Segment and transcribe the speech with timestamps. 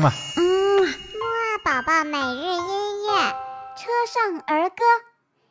[0.00, 0.42] 嗯嘛，嗯，
[0.80, 0.88] 木
[1.28, 2.62] 二宝宝每日音
[3.06, 3.12] 乐，
[3.76, 4.82] 车上儿歌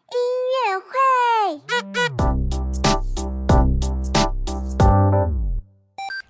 [0.09, 0.17] 音
[0.57, 0.89] 乐会。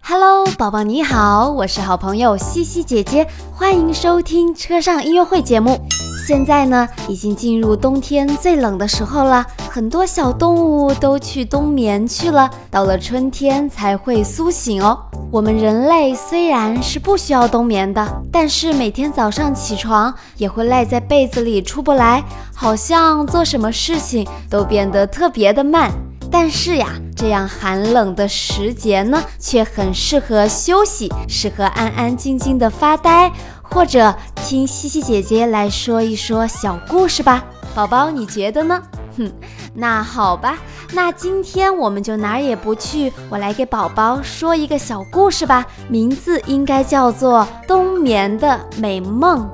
[0.03, 5.79] Hello，宝宝你好，我是好朋友西西姐姐，欢迎收听车上音乐会节目。
[6.27, 15.05] 现在呢，已经进入冬天最冷的时候了，很多小动物都去冬眠去了，到了春天才会苏醒哦。
[15.31, 22.23] 我们人类虽然是不需要冬眠的，但是每天早上起床也会赖在被子里出不来，
[22.55, 25.91] 好像做什么事情都变得特别的慢。
[26.31, 37.43] 但是呀，这样寒冷的时节呢，却很适合休息，适合安安静静的发呆，或者听西西姐姐来说一说小故事吧。
[37.75, 38.81] 宝宝，你觉得呢？
[39.15, 39.31] 哼，
[39.75, 40.57] 那好吧，
[40.91, 49.45] 那今天我们就哪儿也不去，我来给宝宝说一个小故事吧，名字应该叫做《冬眠的美梦》。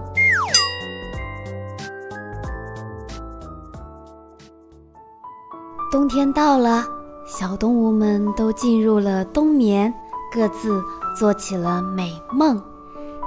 [5.91, 6.85] 冬天到了，
[7.25, 9.93] 小动物们都进入了冬眠，
[10.33, 10.81] 各自
[11.17, 12.61] 做起了美梦。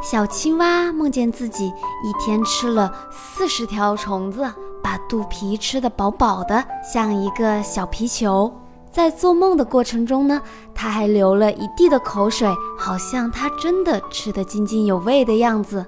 [0.00, 4.50] 小青蛙梦见自己一天吃了四十条虫子，
[4.88, 8.50] 把肚皮吃得饱饱的，像一个小皮球。
[8.90, 10.40] 在做梦的过程中呢，
[10.74, 15.84] 它还流了一地的口水，好像它真的吃得津津有味的样子。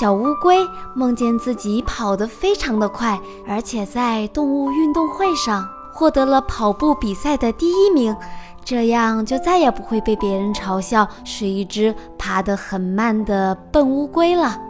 [0.00, 8.16] 小乌龟梦见自己跑得非常的快，而且在动物运动会上获得了跑步比赛的第一名，
[8.64, 14.62] 这样就再也不会被别人嘲笑是一只爬得很慢的笨乌龟了。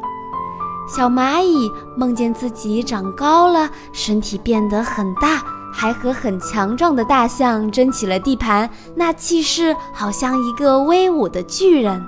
[0.89, 5.43] 小蚂蚁梦见自己长高了，身体变得很大，
[5.73, 12.01] 还和很强壮的大象争起了地盘，那气势好像一个威武的巨人。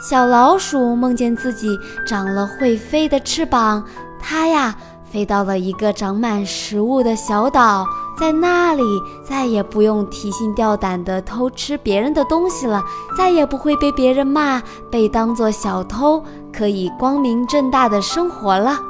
[0.00, 1.76] 小老鼠梦见自己
[2.06, 3.82] 长了会飞的翅膀，
[4.20, 4.76] 它呀
[5.10, 7.84] 飞到了一个长满食物的小岛，
[8.16, 8.82] 在那里
[9.24, 12.80] 再也不用提心吊胆地偷吃别人的东西了，
[13.16, 16.22] 再也不会被别人骂，被当作小偷，
[16.58, 18.80] 可以光明正大的生活了。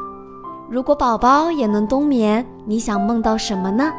[0.70, 3.92] 如果宝宝也能冬眠，你想梦到什么呢？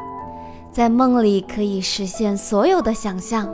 [0.72, 3.48] 在梦里可以实现所有的想象。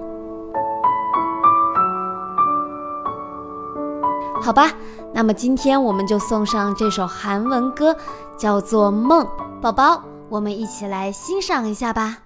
[4.41, 4.71] 好吧，
[5.13, 7.93] 那么今天我们就送上这首韩文歌，
[8.37, 9.25] 叫做《梦》。
[9.59, 12.19] 宝宝，我们一起来欣赏一下吧。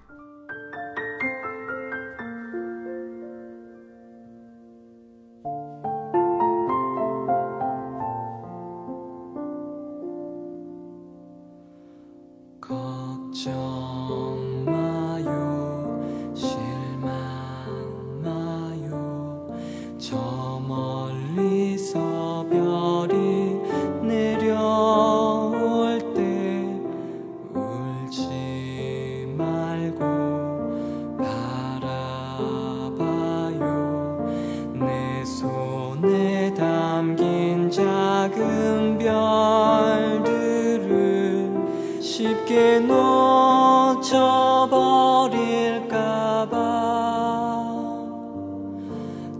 [42.50, 44.10] 쉽게 놓쳐버릴까봐.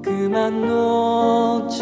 [0.01, 1.81] 그만 놓쳐버릴까봐.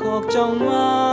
[0.00, 1.07] 걱정 말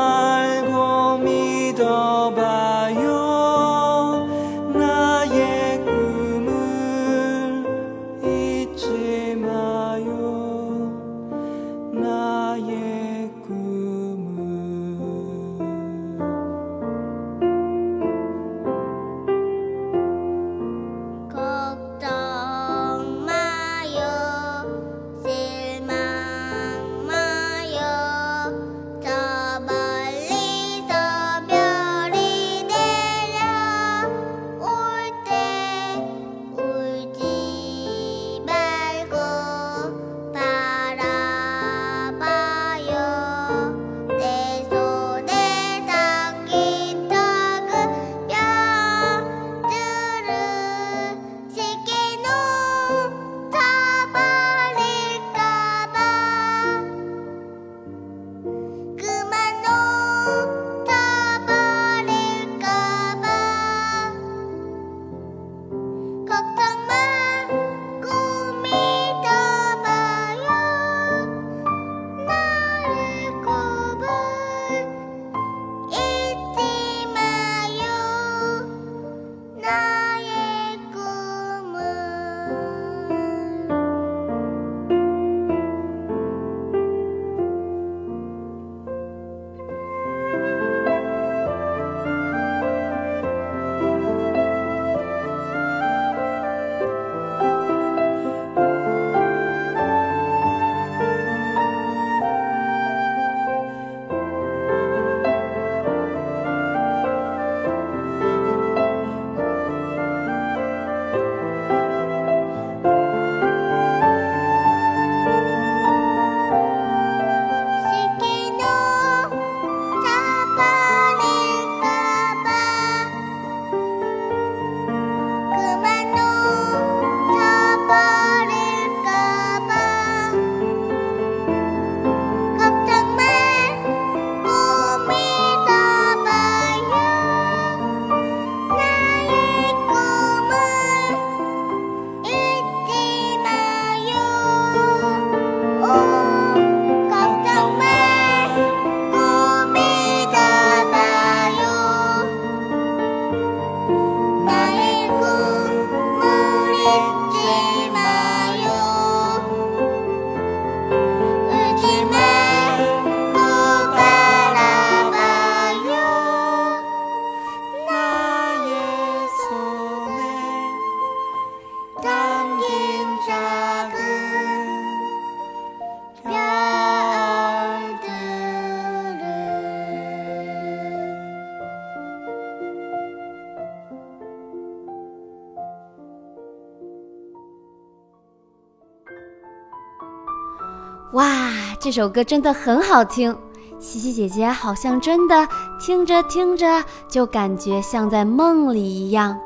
[191.16, 193.34] 哇，这首歌真的很好听。
[193.80, 195.48] 西西姐姐好像真的
[195.80, 199.38] 听着听着就感觉像在梦里一样。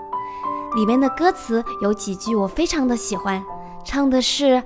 [0.75, 3.43] 里面的歌词有几句我非常的喜欢，
[3.85, 4.63] 唱的是：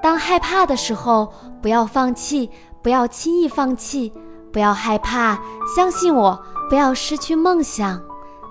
[0.00, 2.48] 当害怕的时候，不要放弃，
[2.80, 4.12] 不要轻易放弃，
[4.52, 5.36] 不要害怕，
[5.74, 6.40] 相信我，
[6.70, 8.00] 不要失去梦想，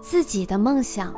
[0.02, 1.14] 自己的梦想。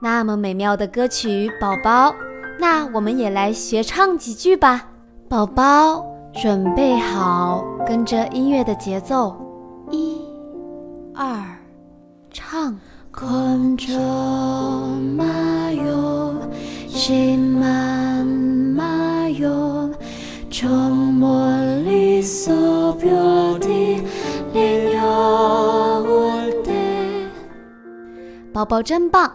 [0.00, 2.14] 那么美妙的歌曲，宝宝，
[2.60, 4.86] 那我们也来学唱几句吧，
[5.28, 6.02] 宝宝
[6.32, 9.36] 准备好，跟着音乐的节奏，
[9.90, 10.18] 一、
[11.14, 11.44] 二，
[12.30, 12.74] 唱。
[13.10, 13.90] 空中
[15.16, 15.24] 马
[15.72, 16.36] 勇，
[16.86, 19.92] 心满马勇，
[28.52, 29.30] 宝宝真棒，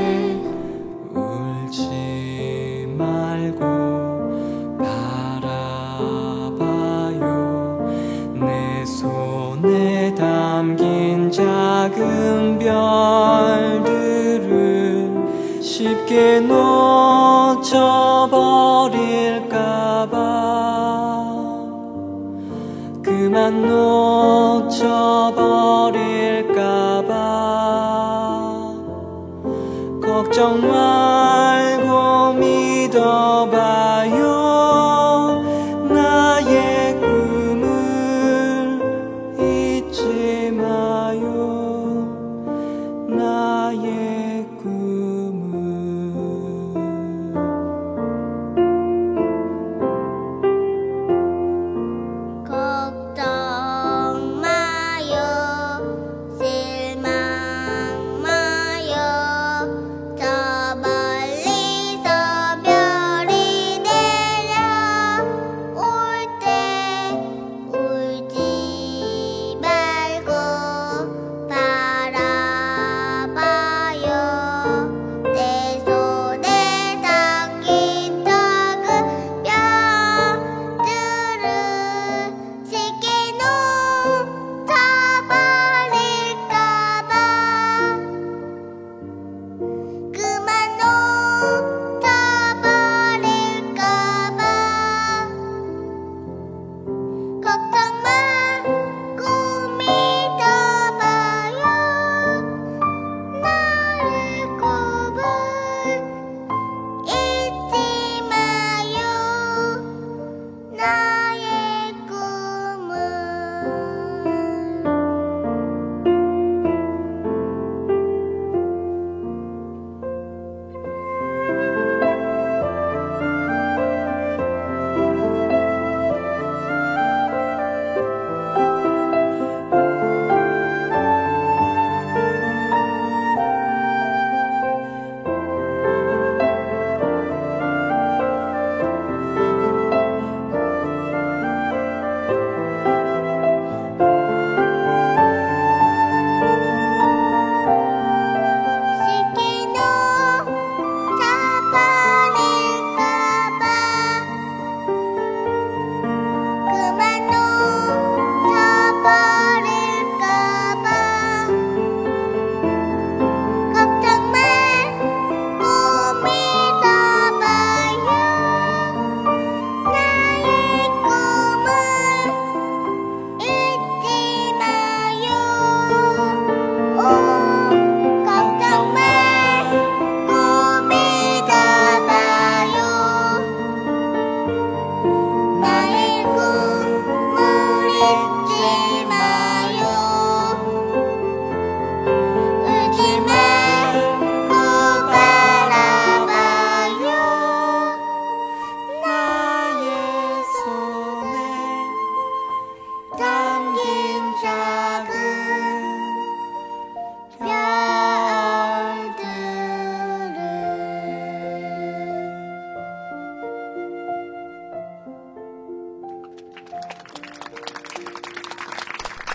[1.15, 3.59] 울지 말고
[4.79, 5.61] 바라봐요
[8.41, 14.54] 내 손에 담긴 작은 별들을
[15.65, 17.65] 쉽게 놓쳐버릴까봐.
[23.03, 24.85] 그만 놓쳐버릴까봐.
[30.03, 34.24] 걱정 말고 믿어봐요